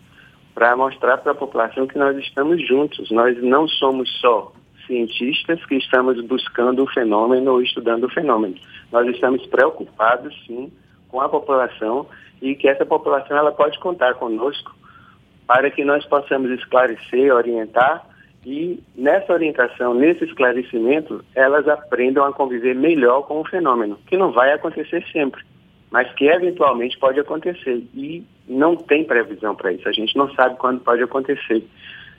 para 0.54 0.76
mostrar 0.76 1.18
para 1.18 1.32
a 1.32 1.34
população 1.34 1.86
que 1.86 1.98
nós 1.98 2.16
estamos 2.18 2.64
juntos. 2.64 3.10
Nós 3.10 3.36
não 3.42 3.66
somos 3.66 4.08
só 4.20 4.52
cientistas 4.86 5.64
que 5.66 5.76
estamos 5.76 6.20
buscando 6.26 6.84
o 6.84 6.86
fenômeno 6.86 7.52
ou 7.52 7.62
estudando 7.62 8.04
o 8.04 8.10
fenômeno. 8.10 8.54
Nós 8.92 9.08
estamos 9.08 9.44
preocupados, 9.46 10.34
sim, 10.46 10.70
com 11.08 11.20
a 11.20 11.28
população 11.28 12.06
e 12.40 12.54
que 12.54 12.68
essa 12.68 12.84
população 12.84 13.36
ela 13.36 13.52
pode 13.52 13.78
contar 13.78 14.14
conosco 14.14 14.74
para 15.46 15.70
que 15.70 15.84
nós 15.84 16.04
possamos 16.06 16.50
esclarecer, 16.50 17.34
orientar 17.34 18.06
e 18.44 18.82
nessa 18.96 19.32
orientação, 19.32 19.94
nesse 19.94 20.24
esclarecimento, 20.24 21.24
elas 21.34 21.68
aprendam 21.68 22.24
a 22.24 22.32
conviver 22.32 22.74
melhor 22.74 23.22
com 23.22 23.40
o 23.40 23.44
fenômeno, 23.44 23.98
que 24.06 24.16
não 24.16 24.32
vai 24.32 24.52
acontecer 24.52 25.04
sempre, 25.12 25.42
mas 25.90 26.12
que 26.14 26.26
eventualmente 26.26 26.98
pode 26.98 27.20
acontecer 27.20 27.84
e 27.94 28.24
não 28.48 28.76
tem 28.76 29.04
previsão 29.04 29.54
para 29.54 29.72
isso. 29.72 29.88
A 29.88 29.92
gente 29.92 30.16
não 30.16 30.32
sabe 30.34 30.56
quando 30.56 30.80
pode 30.80 31.02
acontecer. 31.02 31.64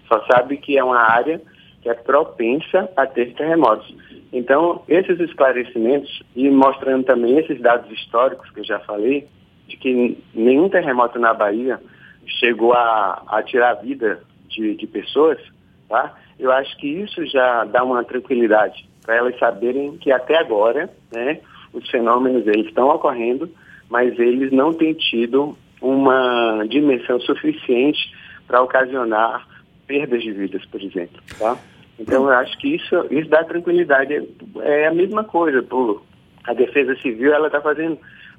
Só 0.07 0.23
sabe 0.31 0.57
que 0.57 0.77
é 0.77 0.83
uma 0.83 0.99
área 0.99 1.41
que 1.81 1.89
é 1.89 1.93
propensa 1.93 2.89
a 2.95 3.05
ter 3.05 3.33
terremotos. 3.33 3.93
Então, 4.31 4.81
esses 4.87 5.19
esclarecimentos 5.19 6.23
e 6.33 6.49
mostrando 6.49 7.03
também 7.03 7.37
esses 7.37 7.59
dados 7.59 7.91
históricos 7.91 8.49
que 8.51 8.61
eu 8.61 8.63
já 8.63 8.79
falei, 8.79 9.27
de 9.67 9.75
que 9.75 10.17
nenhum 10.33 10.69
terremoto 10.69 11.19
na 11.19 11.33
Bahia 11.33 11.79
chegou 12.27 12.73
a, 12.73 13.23
a 13.27 13.43
tirar 13.43 13.71
a 13.71 13.81
vida 13.81 14.21
de, 14.47 14.75
de 14.75 14.87
pessoas, 14.87 15.39
tá? 15.87 16.15
Eu 16.39 16.51
acho 16.51 16.75
que 16.77 16.87
isso 16.87 17.25
já 17.27 17.63
dá 17.65 17.83
uma 17.83 18.03
tranquilidade 18.03 18.87
para 19.03 19.15
elas 19.15 19.37
saberem 19.37 19.97
que 19.97 20.11
até 20.11 20.37
agora, 20.37 20.89
né, 21.11 21.39
os 21.73 21.89
fenômenos 21.89 22.47
eles 22.47 22.67
estão 22.67 22.89
ocorrendo, 22.89 23.49
mas 23.89 24.17
eles 24.17 24.51
não 24.51 24.73
têm 24.73 24.93
tido 24.93 25.57
uma 25.81 26.63
dimensão 26.69 27.19
suficiente 27.19 28.13
para 28.47 28.61
ocasionar 28.61 29.47
perdas 29.85 30.21
de 30.21 30.31
vidas, 30.31 30.65
por 30.65 30.81
exemplo, 30.81 31.21
tá? 31.37 31.57
Então, 31.99 32.23
eu 32.23 32.33
acho 32.33 32.57
que 32.57 32.75
isso, 32.75 33.05
isso 33.11 33.29
dá 33.29 33.43
tranquilidade. 33.43 34.27
É 34.61 34.87
a 34.87 34.93
mesma 34.93 35.23
coisa, 35.23 35.61
pô. 35.61 36.01
A 36.43 36.53
Defesa 36.53 36.95
Civil, 36.97 37.33
ela 37.33 37.47
está 37.47 37.61
fazendo 37.61 37.97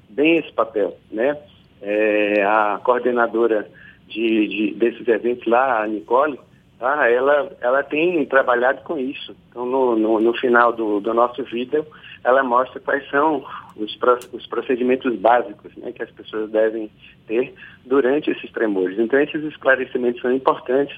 bem 0.09 0.37
esse 0.37 0.51
papel, 0.51 0.97
né? 1.11 1.37
É, 1.81 2.43
a 2.43 2.79
coordenadora 2.83 3.67
de, 4.07 4.47
de, 4.47 4.73
desses 4.75 5.07
eventos 5.07 5.45
lá, 5.45 5.83
a 5.83 5.87
Nicole, 5.87 6.39
tá? 6.79 7.09
ela, 7.09 7.51
ela 7.61 7.83
tem 7.83 8.25
trabalhado 8.25 8.81
com 8.83 8.97
isso. 8.97 9.35
Então, 9.49 9.65
no, 9.65 9.95
no, 9.95 10.19
no 10.19 10.33
final 10.33 10.73
do, 10.73 10.99
do 10.99 11.13
nosso 11.13 11.43
vídeo, 11.43 11.85
ela 12.23 12.43
mostra 12.43 12.79
quais 12.79 13.07
são 13.09 13.45
os, 13.75 13.97
os 14.33 14.47
procedimentos 14.47 15.15
básicos 15.17 15.75
né, 15.77 15.91
que 15.91 16.03
as 16.03 16.11
pessoas 16.11 16.49
devem 16.49 16.89
ter 17.27 17.53
durante 17.85 18.31
esses 18.31 18.51
tremores. 18.51 18.97
Então, 18.97 19.19
esses 19.19 19.43
esclarecimentos 19.43 20.21
são 20.21 20.31
importantes. 20.33 20.97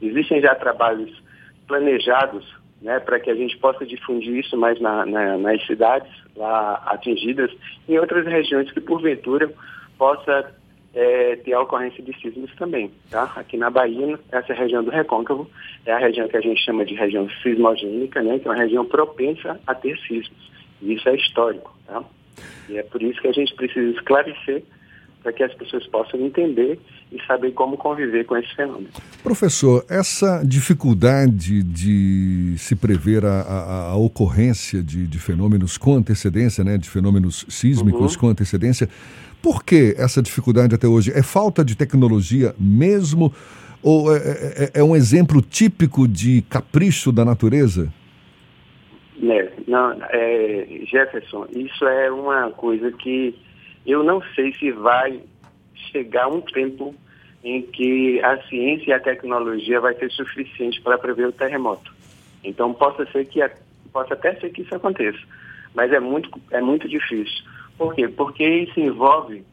Existem 0.00 0.40
já 0.40 0.54
trabalhos 0.54 1.10
planejados 1.66 2.46
né, 2.80 3.00
para 3.00 3.18
que 3.18 3.30
a 3.30 3.34
gente 3.34 3.56
possa 3.58 3.84
difundir 3.84 4.36
isso 4.36 4.56
mais 4.56 4.80
na, 4.80 5.04
na, 5.04 5.36
nas 5.36 5.64
cidades 5.66 6.10
lá 6.36 6.82
atingidas 6.86 7.50
e 7.88 7.94
em 7.94 7.98
outras 7.98 8.24
regiões 8.24 8.70
que, 8.70 8.80
porventura, 8.80 9.52
possa 9.98 10.54
é, 10.94 11.36
ter 11.36 11.52
a 11.52 11.60
ocorrência 11.60 12.02
de 12.02 12.18
sismos 12.20 12.54
também. 12.56 12.90
Tá? 13.10 13.32
Aqui 13.36 13.56
na 13.56 13.68
Bahia, 13.68 14.18
essa 14.32 14.54
região 14.54 14.82
do 14.82 14.90
Recôncavo 14.90 15.50
é 15.84 15.92
a 15.92 15.98
região 15.98 16.28
que 16.28 16.36
a 16.36 16.40
gente 16.40 16.64
chama 16.64 16.84
de 16.84 16.94
região 16.94 17.28
sismogênica, 17.42 18.22
né, 18.22 18.38
que 18.38 18.48
é 18.48 18.50
uma 18.50 18.56
região 18.56 18.84
propensa 18.84 19.60
a 19.66 19.74
ter 19.74 19.98
sismos. 19.98 20.50
E 20.80 20.94
isso 20.94 21.08
é 21.08 21.16
histórico. 21.16 21.76
Tá? 21.86 22.02
E 22.68 22.78
é 22.78 22.82
por 22.82 23.02
isso 23.02 23.20
que 23.20 23.28
a 23.28 23.32
gente 23.32 23.54
precisa 23.54 23.90
esclarecer 23.90 24.62
para 25.22 25.32
que 25.32 25.42
as 25.42 25.52
pessoas 25.54 25.86
possam 25.88 26.20
entender 26.20 26.78
e 27.10 27.20
saber 27.26 27.52
como 27.52 27.76
conviver 27.76 28.24
com 28.24 28.36
esse 28.36 28.54
fenômeno. 28.54 28.88
Professor, 29.22 29.84
essa 29.88 30.42
dificuldade 30.44 31.62
de 31.62 32.54
se 32.58 32.76
prever 32.76 33.24
a, 33.24 33.40
a, 33.40 33.90
a 33.90 33.96
ocorrência 33.96 34.82
de, 34.82 35.06
de, 35.06 35.18
fenômenos 35.18 35.76
com 35.76 35.94
antecedência, 35.94 36.62
né, 36.62 36.78
de 36.78 36.88
fenômenos 36.88 37.46
sísmicos 37.48 38.14
uhum. 38.14 38.20
com 38.20 38.28
antecedência, 38.28 38.88
por 39.42 39.64
que 39.64 39.94
essa 39.96 40.22
dificuldade 40.22 40.74
até 40.74 40.86
hoje? 40.86 41.12
É 41.12 41.22
falta 41.22 41.64
de 41.64 41.76
tecnologia 41.76 42.54
mesmo? 42.58 43.32
Ou 43.82 44.14
é, 44.14 44.18
é, 44.18 44.64
é, 44.74 44.80
é 44.80 44.84
um 44.84 44.94
exemplo 44.94 45.40
típico 45.40 46.08
de 46.08 46.42
capricho 46.42 47.12
da 47.12 47.24
natureza? 47.24 47.92
É, 49.22 49.52
não, 49.66 49.96
é, 50.10 50.66
Jefferson, 50.84 51.46
isso 51.52 51.84
é 51.84 52.10
uma 52.10 52.50
coisa 52.50 52.90
que 52.92 53.34
eu 53.86 54.02
não 54.02 54.22
sei 54.34 54.52
se 54.54 54.70
vai 54.70 55.20
chegar 55.90 56.28
um 56.28 56.40
tempo 56.40 56.94
em 57.42 57.62
que 57.62 58.20
a 58.22 58.40
ciência 58.42 58.90
e 58.90 58.92
a 58.92 59.00
tecnologia 59.00 59.80
vai 59.80 59.94
ser 59.94 60.10
suficiente 60.10 60.80
para 60.80 60.98
prever 60.98 61.28
o 61.28 61.32
terremoto. 61.32 61.94
Então 62.42 62.74
possa 62.74 63.06
ser 63.06 63.24
que 63.26 63.40
possa 63.92 64.14
até 64.14 64.34
ser 64.34 64.50
que 64.50 64.62
isso 64.62 64.74
aconteça, 64.74 65.18
mas 65.74 65.92
é 65.92 66.00
muito 66.00 66.30
é 66.50 66.60
muito 66.60 66.88
difícil. 66.88 67.44
Por 67.76 67.94
quê? 67.94 68.08
Porque 68.08 68.44
isso 68.44 68.78
envolve 68.80 69.44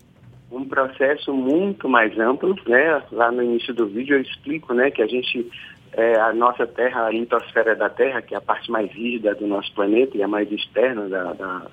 um 0.51 0.65
processo 0.65 1.33
muito 1.33 1.87
mais 1.87 2.17
amplo, 2.19 2.55
né? 2.67 3.01
Lá 3.11 3.31
no 3.31 3.43
início 3.43 3.73
do 3.73 3.87
vídeo 3.87 4.15
eu 4.15 4.21
explico, 4.21 4.73
né, 4.73 4.89
que 4.89 5.01
a 5.01 5.07
gente 5.07 5.49
é, 5.93 6.19
a 6.19 6.33
nossa 6.33 6.67
Terra, 6.67 7.05
a 7.05 7.09
litosfera 7.09 7.75
da 7.75 7.89
Terra, 7.89 8.21
que 8.21 8.33
é 8.33 8.37
a 8.37 8.41
parte 8.41 8.69
mais 8.69 8.91
rígida 8.91 9.33
do 9.33 9.47
nosso 9.47 9.73
planeta 9.73 10.17
e 10.17 10.23
a 10.23 10.27
mais 10.27 10.51
externa 10.51 11.07
da, 11.07 11.33
da, 11.33 11.67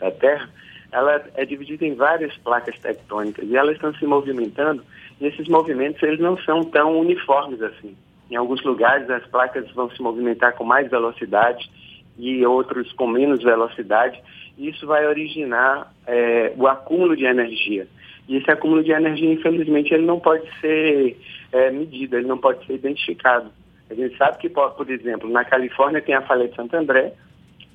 da 0.00 0.10
Terra, 0.10 0.48
ela 0.90 1.22
é 1.34 1.44
dividida 1.44 1.84
em 1.84 1.94
várias 1.94 2.36
placas 2.38 2.78
tectônicas 2.78 3.48
e 3.48 3.56
elas 3.56 3.74
estão 3.74 3.94
se 3.94 4.06
movimentando 4.06 4.82
e 5.20 5.26
esses 5.26 5.48
movimentos 5.48 6.02
eles 6.02 6.20
não 6.20 6.38
são 6.38 6.62
tão 6.64 6.98
uniformes 6.98 7.60
assim. 7.62 7.96
Em 8.30 8.36
alguns 8.36 8.62
lugares 8.62 9.08
as 9.10 9.26
placas 9.26 9.70
vão 9.72 9.90
se 9.90 10.00
movimentar 10.00 10.54
com 10.54 10.64
mais 10.64 10.90
velocidade 10.90 11.70
e 12.18 12.44
outros 12.46 12.92
com 12.92 13.06
menos 13.06 13.42
velocidade 13.42 14.20
e 14.56 14.68
isso 14.68 14.86
vai 14.86 15.06
originar 15.06 15.92
é, 16.06 16.52
o 16.56 16.66
acúmulo 16.66 17.16
de 17.16 17.24
energia. 17.24 17.86
E 18.28 18.36
esse 18.36 18.50
acúmulo 18.50 18.84
de 18.84 18.90
energia, 18.90 19.32
infelizmente, 19.32 19.94
ele 19.94 20.04
não 20.04 20.20
pode 20.20 20.44
ser 20.60 21.16
é, 21.50 21.70
medido, 21.70 22.16
ele 22.16 22.26
não 22.26 22.36
pode 22.36 22.64
ser 22.66 22.74
identificado. 22.74 23.50
A 23.88 23.94
gente 23.94 24.16
sabe 24.18 24.36
que, 24.38 24.50
por 24.50 24.90
exemplo, 24.90 25.30
na 25.30 25.44
Califórnia 25.44 26.02
tem 26.02 26.14
a 26.14 26.20
falha 26.20 26.46
de 26.46 26.54
Santo 26.54 26.76
André, 26.76 27.14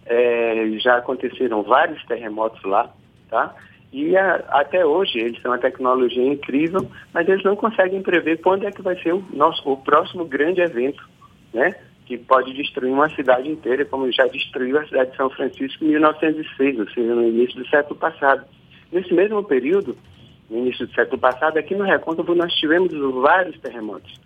é, 0.05 0.67
já 0.77 0.97
aconteceram 0.97 1.63
vários 1.63 2.05
terremotos 2.05 2.61
lá, 2.63 2.93
tá? 3.33 3.55
E 3.91 4.15
a, 4.15 4.35
até 4.49 4.85
hoje 4.85 5.17
eles 5.19 5.41
têm 5.41 5.49
uma 5.49 5.57
tecnologia 5.57 6.23
incrível, 6.23 6.87
mas 7.11 7.27
eles 7.27 7.43
não 7.43 7.55
conseguem 7.55 8.01
prever 8.03 8.39
quando 8.41 8.65
é 8.67 8.71
que 8.71 8.81
vai 8.83 8.95
ser 9.01 9.13
o 9.13 9.25
nosso 9.33 9.67
o 9.67 9.77
próximo 9.77 10.23
grande 10.23 10.61
evento, 10.61 11.03
né? 11.51 11.75
Que 12.05 12.15
pode 12.17 12.53
destruir 12.53 12.91
uma 12.91 13.09
cidade 13.09 13.49
inteira, 13.49 13.85
como 13.85 14.11
já 14.11 14.27
destruiu 14.27 14.77
a 14.77 14.85
cidade 14.85 15.11
de 15.11 15.17
São 15.17 15.31
Francisco 15.31 15.83
em 15.83 15.89
1906, 15.89 16.79
ou 16.79 16.89
seja, 16.89 17.15
no 17.15 17.27
início 17.27 17.55
do 17.55 17.67
século 17.67 17.95
passado. 17.95 18.45
Nesse 18.91 19.11
mesmo 19.11 19.43
período, 19.43 19.97
no 20.47 20.59
início 20.59 20.85
do 20.85 20.93
século 20.93 21.17
passado, 21.17 21.57
aqui 21.57 21.73
no 21.73 21.83
Recôncavo 21.83 22.35
nós 22.35 22.53
tivemos 22.53 22.91
vários 23.21 23.59
terremotos, 23.59 24.19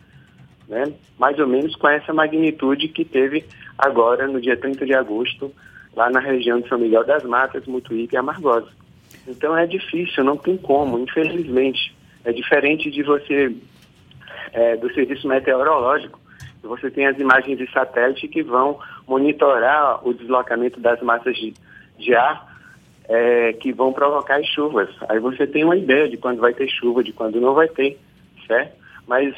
né? 0.68 0.84
Mais 1.18 1.40
ou 1.40 1.48
menos 1.48 1.76
com 1.78 1.88
essa 1.88 2.14
magnitude 2.14 2.90
que 2.90 3.06
teve 3.06 3.46
agora 3.78 4.28
no 4.28 4.42
dia 4.42 4.58
30 4.58 4.86
de 4.86 4.94
agosto, 4.94 5.54
lá 5.96 6.10
na 6.10 6.20
região 6.20 6.60
de 6.60 6.68
São 6.68 6.78
Miguel 6.78 7.06
das 7.06 7.24
Matas, 7.24 7.66
Mutuípe 7.66 8.16
e 8.16 8.18
Amargosa. 8.18 8.77
Então 9.28 9.58
é 9.58 9.66
difícil, 9.66 10.24
não 10.24 10.38
tem 10.38 10.58
como, 10.58 11.00
infelizmente. 11.00 11.96
É 12.24 12.32
diferente 12.32 12.90
de 12.90 13.04
você, 13.04 13.56
é, 14.54 14.76
do 14.78 14.94
serviço 14.94 15.28
meteorológico, 15.28 16.20
você 16.64 16.92
tem 16.92 17.08
as 17.08 17.18
imagens 17.18 17.58
de 17.58 17.72
satélite 17.72 18.28
que 18.28 18.44
vão 18.44 18.80
monitorar 19.08 20.06
o 20.08 20.14
deslocamento 20.14 20.80
das 20.80 21.02
massas 21.02 21.36
de, 21.36 21.54
de 21.98 22.14
ar 22.14 22.48
é, 23.08 23.54
que 23.54 23.72
vão 23.72 23.94
provocar 23.94 24.38
as 24.38 24.48
chuvas. 24.48 24.90
Aí 25.08 25.20
você 25.20 25.48
tem 25.48 25.64
uma 25.64 25.78
ideia 25.78 26.10
de 26.10 26.18
quando 26.18 26.40
vai 26.40 26.54
ter 26.54 26.68
chuva, 26.70 27.04
de 27.04 27.14
quando 27.14 27.40
não 27.40 27.54
vai 27.54 27.68
ter, 27.68 27.98
certo? 28.46 28.76
Mas 29.08 29.34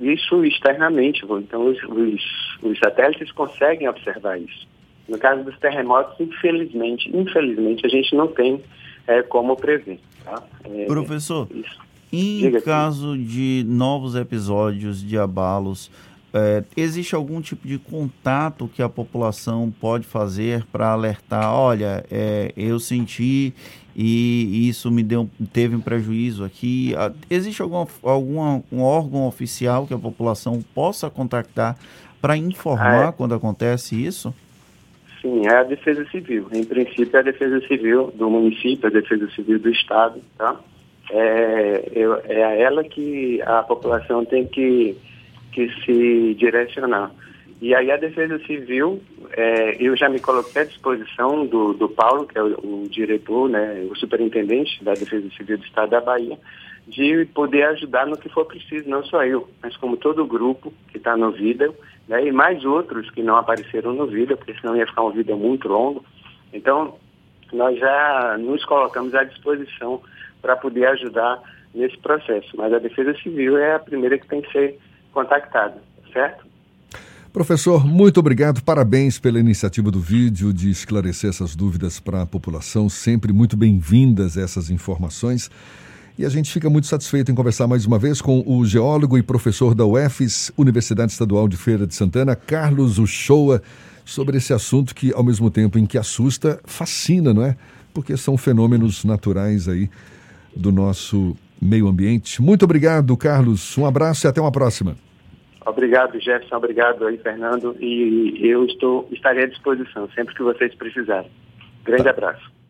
isso 0.00 0.44
externamente, 0.44 1.24
então 1.24 1.66
os, 1.66 1.80
os, 1.84 2.58
os 2.62 2.78
satélites 2.80 3.30
conseguem 3.30 3.88
observar 3.88 4.40
isso. 4.40 4.66
No 5.08 5.16
caso 5.16 5.44
dos 5.44 5.56
terremotos, 5.58 6.18
infelizmente, 6.18 7.08
infelizmente, 7.16 7.86
a 7.86 7.88
gente 7.88 8.16
não 8.16 8.26
tem 8.26 8.60
é, 9.06 9.22
como 9.22 9.56
prever. 9.56 10.00
Tá? 10.24 10.42
É, 10.64 10.86
Professor, 10.86 11.48
em 12.12 12.38
Diga 12.40 12.60
caso 12.62 13.14
aqui. 13.14 13.24
de 13.24 13.64
novos 13.66 14.14
episódios 14.14 15.02
de 15.02 15.18
abalos, 15.18 15.90
é, 16.34 16.64
existe 16.76 17.14
algum 17.14 17.40
tipo 17.40 17.66
de 17.66 17.78
contato 17.78 18.70
que 18.74 18.82
a 18.82 18.88
população 18.88 19.72
pode 19.80 20.06
fazer 20.06 20.64
para 20.72 20.92
alertar? 20.92 21.52
Olha, 21.52 22.04
é, 22.10 22.52
eu 22.56 22.78
senti 22.78 23.52
e 23.94 24.68
isso 24.68 24.90
me 24.90 25.02
deu, 25.02 25.28
teve 25.52 25.76
um 25.76 25.80
prejuízo 25.80 26.44
aqui. 26.44 26.94
Ah, 26.96 27.12
existe 27.28 27.60
algum 27.60 27.86
algum 28.02 28.62
um 28.72 28.82
órgão 28.82 29.26
oficial 29.26 29.86
que 29.86 29.92
a 29.92 29.98
população 29.98 30.64
possa 30.74 31.10
contactar 31.10 31.76
para 32.20 32.36
informar 32.36 33.08
é. 33.08 33.12
quando 33.12 33.34
acontece 33.34 34.02
isso? 34.02 34.34
Sim, 35.22 35.46
é 35.46 35.54
a 35.54 35.62
Defesa 35.62 36.04
Civil. 36.10 36.48
Em 36.52 36.64
princípio, 36.64 37.16
é 37.16 37.20
a 37.20 37.22
Defesa 37.22 37.60
Civil 37.68 38.12
do 38.16 38.28
município, 38.28 38.88
a 38.88 38.90
Defesa 38.90 39.30
Civil 39.30 39.60
do 39.60 39.70
Estado, 39.70 40.20
tá? 40.36 40.60
É, 41.12 41.82
é 42.28 42.44
a 42.44 42.54
ela 42.56 42.82
que 42.82 43.40
a 43.42 43.62
população 43.62 44.24
tem 44.24 44.46
que, 44.46 44.96
que 45.52 45.70
se 45.84 46.34
direcionar. 46.34 47.12
E 47.60 47.72
aí 47.76 47.92
a 47.92 47.96
Defesa 47.96 48.40
Civil, 48.40 49.00
é, 49.36 49.76
eu 49.78 49.96
já 49.96 50.08
me 50.08 50.18
coloquei 50.18 50.62
à 50.62 50.64
disposição 50.64 51.46
do, 51.46 51.72
do 51.72 51.88
Paulo, 51.88 52.26
que 52.26 52.36
é 52.36 52.42
o, 52.42 52.82
o, 52.84 52.88
diretor, 52.90 53.48
né, 53.48 53.86
o 53.88 53.94
superintendente 53.94 54.82
da 54.82 54.94
Defesa 54.94 55.28
Civil 55.36 55.58
do 55.58 55.64
Estado 55.64 55.90
da 55.90 56.00
Bahia, 56.00 56.36
de 56.86 57.24
poder 57.26 57.64
ajudar 57.64 58.06
no 58.06 58.16
que 58.16 58.28
for 58.28 58.44
preciso, 58.44 58.88
não 58.88 59.04
só 59.04 59.24
eu, 59.24 59.48
mas 59.62 59.76
como 59.76 59.96
todo 59.96 60.22
o 60.22 60.26
grupo 60.26 60.72
que 60.88 60.98
está 60.98 61.16
no 61.16 61.30
vídeo, 61.30 61.74
né, 62.08 62.26
e 62.26 62.32
mais 62.32 62.64
outros 62.64 63.10
que 63.10 63.22
não 63.22 63.36
apareceram 63.36 63.92
no 63.92 64.06
vídeo, 64.06 64.36
porque 64.36 64.54
senão 64.54 64.76
ia 64.76 64.86
ficar 64.86 65.02
um 65.02 65.12
vídeo 65.12 65.36
muito 65.36 65.68
longo. 65.68 66.04
Então, 66.52 66.96
nós 67.52 67.78
já 67.78 68.36
nos 68.38 68.64
colocamos 68.64 69.14
à 69.14 69.24
disposição 69.24 70.00
para 70.40 70.56
poder 70.56 70.86
ajudar 70.86 71.40
nesse 71.74 71.96
processo. 71.98 72.48
Mas 72.56 72.72
a 72.72 72.78
Defesa 72.78 73.14
Civil 73.22 73.56
é 73.56 73.74
a 73.74 73.78
primeira 73.78 74.18
que 74.18 74.26
tem 74.26 74.42
que 74.42 74.50
ser 74.50 74.78
contactada, 75.12 75.80
certo? 76.12 76.44
Professor, 77.32 77.86
muito 77.86 78.20
obrigado, 78.20 78.62
parabéns 78.62 79.18
pela 79.18 79.40
iniciativa 79.40 79.90
do 79.90 80.00
vídeo 80.00 80.52
de 80.52 80.68
esclarecer 80.68 81.30
essas 81.30 81.56
dúvidas 81.56 81.98
para 81.98 82.22
a 82.22 82.26
população. 82.26 82.90
Sempre 82.90 83.32
muito 83.32 83.56
bem-vindas 83.56 84.36
essas 84.36 84.68
informações. 84.68 85.50
E 86.18 86.26
a 86.26 86.28
gente 86.28 86.52
fica 86.52 86.68
muito 86.68 86.86
satisfeito 86.86 87.32
em 87.32 87.34
conversar 87.34 87.66
mais 87.66 87.86
uma 87.86 87.98
vez 87.98 88.20
com 88.20 88.42
o 88.46 88.64
geólogo 88.66 89.16
e 89.16 89.22
professor 89.22 89.74
da 89.74 89.86
UFES, 89.86 90.52
Universidade 90.58 91.10
Estadual 91.10 91.48
de 91.48 91.56
Feira 91.56 91.86
de 91.86 91.94
Santana, 91.94 92.36
Carlos 92.36 92.98
Uchoa, 92.98 93.62
sobre 94.04 94.36
esse 94.36 94.52
assunto 94.52 94.94
que, 94.94 95.12
ao 95.14 95.24
mesmo 95.24 95.50
tempo 95.50 95.78
em 95.78 95.86
que 95.86 95.96
assusta, 95.96 96.60
fascina, 96.64 97.32
não 97.32 97.42
é? 97.42 97.56
Porque 97.94 98.16
são 98.16 98.36
fenômenos 98.36 99.04
naturais 99.04 99.68
aí 99.68 99.88
do 100.54 100.70
nosso 100.70 101.36
meio 101.60 101.88
ambiente. 101.88 102.42
Muito 102.42 102.64
obrigado, 102.64 103.16
Carlos. 103.16 103.78
Um 103.78 103.86
abraço 103.86 104.26
e 104.26 104.28
até 104.28 104.40
uma 104.40 104.52
próxima. 104.52 104.96
Obrigado, 105.64 106.20
Jefferson. 106.20 106.56
Obrigado 106.56 107.06
aí, 107.06 107.16
Fernando. 107.18 107.76
E 107.80 108.38
eu 108.42 108.66
estou 108.66 109.08
estarei 109.12 109.44
à 109.44 109.46
disposição 109.46 110.08
sempre 110.14 110.34
que 110.34 110.42
vocês 110.42 110.74
precisarem. 110.74 111.30
Grande 111.84 112.04
tá. 112.04 112.10
abraço. 112.10 112.61